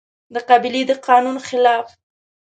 [0.33, 1.87] د قبيلې د قانون خلاف